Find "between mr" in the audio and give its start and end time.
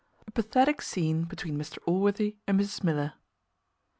1.25-1.77